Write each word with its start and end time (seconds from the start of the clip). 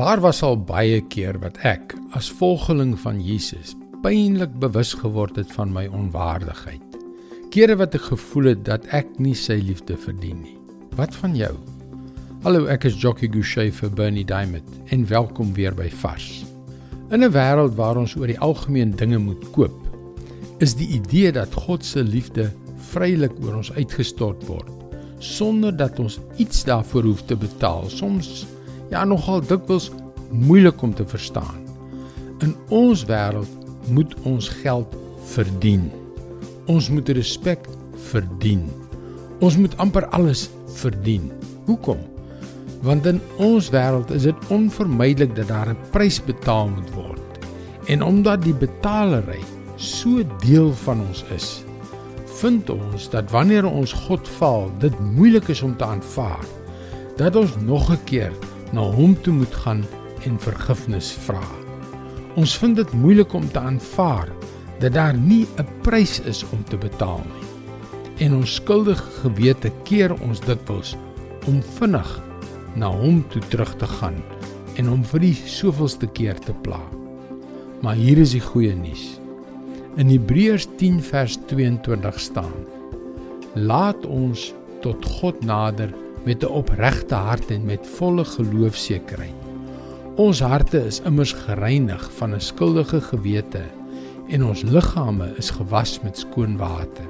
Daar 0.00 0.20
was 0.20 0.38
al 0.40 0.54
baie 0.56 1.02
keer 1.12 1.36
wat 1.42 1.58
ek 1.68 1.92
as 2.16 2.30
volgeling 2.32 2.94
van 3.02 3.18
Jesus 3.20 3.74
pynlik 4.00 4.52
bewus 4.62 4.94
geword 4.96 5.36
het 5.36 5.50
van 5.52 5.74
my 5.74 5.82
onwaardigheid. 5.92 6.94
Kere 7.52 7.74
wat 7.76 7.98
ek 7.98 8.06
gevoel 8.06 8.46
het 8.54 8.62
dat 8.64 8.86
ek 8.96 9.10
nie 9.20 9.34
sy 9.36 9.58
liefde 9.60 9.98
verdien 10.00 10.38
nie. 10.40 10.54
Wat 10.96 11.12
van 11.20 11.34
jou? 11.36 11.50
Hallo, 12.46 12.64
ek 12.72 12.86
is 12.88 12.96
Jockey 12.96 13.28
Gouchee 13.28 13.74
vir 13.76 13.92
Bernie 13.98 14.24
Diamond 14.24 14.70
en 14.88 15.04
welkom 15.10 15.50
weer 15.58 15.76
by 15.76 15.90
Vars. 16.00 16.46
In 17.12 17.20
'n 17.20 17.34
wêreld 17.36 17.76
waar 17.76 18.00
ons 18.00 18.16
oor 18.16 18.32
die 18.32 18.40
algemeen 18.40 18.96
dinge 18.96 19.18
moet 19.18 19.44
koop, 19.52 19.76
is 20.64 20.72
die 20.80 20.88
idee 20.96 21.32
dat 21.32 21.52
God 21.52 21.84
se 21.84 22.00
liefde 22.00 22.48
vrylik 22.94 23.36
oor 23.44 23.60
ons 23.60 23.72
uitgestort 23.76 24.48
word 24.48 24.72
sonder 25.18 25.76
dat 25.76 25.98
ons 26.00 26.18
iets 26.40 26.64
daarvoor 26.64 27.02
hoef 27.02 27.22
te 27.28 27.36
betaal. 27.36 27.84
Soms 27.92 28.46
ja 28.90 29.04
nogal 29.04 29.40
dikwels 29.40 29.90
moeilik 30.30 30.82
om 30.82 30.94
te 30.94 31.06
verstaan. 31.06 31.62
In 32.40 32.54
ons 32.68 33.04
wêreld 33.04 33.50
moet 33.90 34.14
ons 34.28 34.48
geld 34.62 34.94
verdien. 35.32 35.90
Ons 36.70 36.90
moet 36.90 37.08
respek 37.08 37.66
verdien. 38.10 38.66
Ons 39.40 39.56
moet 39.56 39.76
amper 39.82 40.06
alles 40.16 40.48
verdien. 40.80 41.30
Hoekom? 41.66 41.98
Want 42.82 43.06
in 43.06 43.20
ons 43.36 43.70
wêreld 43.72 44.10
is 44.14 44.26
dit 44.28 44.50
onvermydelik 44.50 45.34
dat 45.36 45.48
daar 45.48 45.70
'n 45.70 45.90
prys 45.90 46.20
betaal 46.24 46.68
moet 46.68 46.90
word. 46.94 47.20
En 47.86 48.02
omdat 48.02 48.42
die 48.42 48.54
betalery 48.54 49.42
so 49.76 50.22
deel 50.38 50.72
van 50.72 51.00
ons 51.08 51.24
is, 51.34 51.64
vind 52.40 52.70
ons 52.70 53.10
dat 53.10 53.30
wanneer 53.30 53.66
ons 53.66 53.92
God 53.92 54.28
faal, 54.28 54.70
dit 54.78 55.00
moeilik 55.00 55.48
is 55.48 55.62
om 55.62 55.76
te 55.76 55.84
aanvaar 55.84 56.44
dat 57.16 57.36
ons 57.36 57.56
nog 57.60 57.90
'n 57.92 58.04
keer 58.04 58.32
na 58.72 58.80
hom 58.80 59.16
toe 59.22 59.34
moet 59.34 59.54
gaan 59.64 59.84
en 60.26 60.38
vergifnis 60.38 61.12
vra. 61.26 61.42
Ons 62.38 62.56
vind 62.58 62.76
dit 62.78 62.92
moeilik 62.92 63.32
om 63.34 63.46
te 63.50 63.58
aanvaar 63.58 64.30
dat 64.80 64.92
daar 64.92 65.16
nie 65.16 65.46
'n 65.58 65.66
prys 65.82 66.20
is 66.20 66.44
om 66.52 66.64
te 66.64 66.76
betaal 66.76 67.20
nie. 67.24 67.48
En 68.26 68.34
ons 68.34 68.54
skuldige 68.54 69.10
gewete 69.22 69.72
keer 69.82 70.12
ons 70.20 70.40
dikwels 70.40 70.96
om 71.46 71.62
vinnig 71.62 72.20
na 72.74 72.90
hom 72.90 73.24
toe 73.28 73.42
terug 73.48 73.76
te 73.76 73.86
gaan 73.86 74.22
en 74.76 74.86
hom 74.86 75.04
vir 75.04 75.20
die 75.20 75.34
soveelste 75.34 76.06
keer 76.06 76.38
te 76.38 76.52
pla. 76.52 76.80
Maar 77.80 77.94
hier 77.94 78.18
is 78.18 78.30
die 78.30 78.44
goeie 78.44 78.74
nuus. 78.74 79.20
In 79.96 80.08
Hebreërs 80.08 80.68
10 80.76 81.02
vers 81.02 81.38
22 81.46 82.20
staan: 82.20 82.52
Laat 83.54 84.06
ons 84.06 84.54
tot 84.80 85.04
God 85.04 85.44
nader 85.44 85.94
met 86.24 86.42
'n 86.44 86.52
opregte 86.52 87.14
hart 87.14 87.50
en 87.50 87.64
met 87.64 87.86
volle 87.86 88.24
geloofsekerheid. 88.24 89.40
Ons 90.16 90.40
harte 90.40 90.86
is 90.86 91.00
immers 91.00 91.32
gereinig 91.32 92.10
van 92.12 92.34
'n 92.34 92.40
skuldige 92.40 93.00
gewete 93.00 93.62
en 94.28 94.44
ons 94.44 94.62
liggame 94.62 95.32
is 95.36 95.50
gewas 95.50 96.00
met 96.00 96.18
skoon 96.18 96.56
water. 96.56 97.08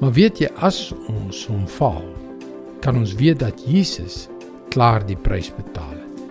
Maar 0.00 0.12
weet 0.12 0.38
jy 0.38 0.48
as 0.58 0.92
ons 1.08 1.46
hom 1.46 1.68
val, 1.68 2.04
kan 2.80 2.96
ons 2.96 3.14
weet 3.14 3.38
dat 3.38 3.62
Jesus 3.66 4.28
klaar 4.68 5.06
die 5.06 5.16
prys 5.16 5.54
betaal 5.54 5.94
het. 5.94 6.22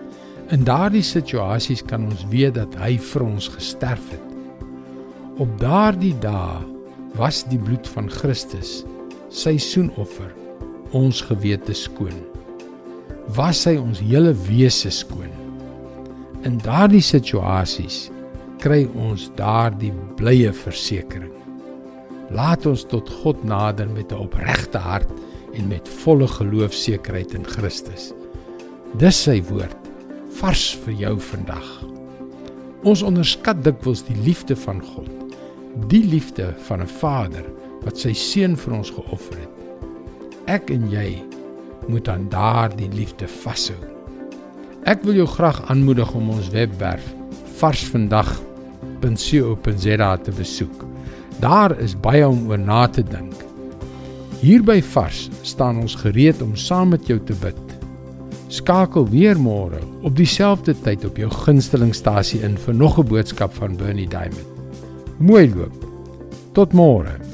In 0.52 0.64
daardie 0.64 1.02
situasies 1.02 1.82
kan 1.82 2.04
ons 2.04 2.26
weet 2.28 2.54
dat 2.54 2.74
hy 2.74 2.98
vir 2.98 3.22
ons 3.22 3.48
gesterf 3.48 4.10
het. 4.10 4.28
Op 5.36 5.58
daardie 5.58 6.18
dae 6.18 6.60
was 7.14 7.44
die 7.48 7.58
bloed 7.58 7.88
van 7.88 8.10
Christus 8.10 8.84
sy 9.30 9.56
soenoffer 9.58 10.43
ons 10.94 11.22
gewete 11.26 11.74
skoon. 11.74 12.14
Was 13.34 13.64
hy 13.66 13.74
ons 13.80 14.02
hele 14.04 14.34
wese 14.46 14.92
skoon. 14.94 15.32
In 16.46 16.60
daardie 16.62 17.02
situasies 17.02 18.08
kry 18.62 18.84
ons 19.00 19.26
daardie 19.38 19.92
blye 20.18 20.52
versekering. 20.54 21.32
Laat 22.34 22.66
ons 22.68 22.84
tot 22.88 23.10
God 23.22 23.42
nader 23.44 23.88
met 23.90 24.12
'n 24.12 24.22
opregte 24.26 24.78
hart 24.78 25.10
en 25.54 25.68
met 25.68 25.88
volle 26.04 26.28
geloofsekerheid 26.28 27.34
in 27.34 27.44
Christus. 27.44 28.12
Dis 28.98 29.22
sy 29.22 29.42
woord 29.50 29.76
vars 30.40 30.78
vir 30.84 30.94
jou 30.94 31.18
vandag. 31.20 31.68
Ons 32.84 33.02
onderskat 33.02 33.64
dikwels 33.64 34.04
die 34.04 34.20
liefde 34.22 34.56
van 34.56 34.80
God. 34.82 35.10
Die 35.88 36.04
liefde 36.04 36.54
van 36.68 36.80
'n 36.82 36.86
Vader 36.86 37.44
wat 37.84 37.98
sy 37.98 38.12
seun 38.12 38.56
vir 38.56 38.74
ons 38.74 38.90
geoffer 38.90 39.38
het 39.38 39.54
ek 40.46 40.70
en 40.70 40.90
jy 40.92 41.22
moet 41.88 42.08
aan 42.08 42.28
daardie 42.32 42.88
liefde 42.92 43.28
vashou. 43.28 43.76
Ek 44.84 45.04
wil 45.04 45.14
jou 45.22 45.28
graag 45.28 45.70
aanmoedig 45.72 46.14
om 46.16 46.30
ons 46.34 46.50
webwerf 46.52 47.14
varsvandag.co.za 47.60 50.16
te 50.16 50.32
besoek. 50.36 50.84
Daar 51.40 51.80
is 51.80 51.96
baie 51.96 52.28
om 52.28 52.48
oor 52.50 52.58
na 52.58 52.88
te 52.88 53.02
dink. 53.02 53.34
Hier 54.44 54.62
by 54.64 54.82
Vars 54.92 55.30
staan 55.42 55.78
ons 55.80 55.94
gereed 56.02 56.42
om 56.44 56.56
saam 56.56 56.88
met 56.92 57.06
jou 57.08 57.20
te 57.24 57.34
bid. 57.40 57.60
Skakel 58.52 59.08
weer 59.08 59.38
môre 59.40 59.80
op 60.04 60.16
dieselfde 60.16 60.74
tyd 60.84 61.04
op 61.08 61.16
jou 61.18 61.30
gunstelingstasie 61.32 62.42
in 62.44 62.56
vir 62.66 62.74
nog 62.74 62.98
'n 62.98 63.08
boodskap 63.08 63.54
van 63.54 63.76
Bernie 63.76 64.08
Diamond. 64.08 64.46
Mooi 65.18 65.54
loop. 65.54 65.86
Tot 66.52 66.72
môre. 66.72 67.33